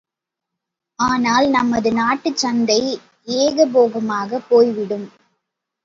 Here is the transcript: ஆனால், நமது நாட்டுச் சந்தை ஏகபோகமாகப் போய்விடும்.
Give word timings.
ஆனால், 0.99 1.49
நமது 1.49 1.91
நாட்டுச் 1.91 2.37
சந்தை 2.37 2.79
ஏகபோகமாகப் 3.27 4.49
போய்விடும். 4.49 5.07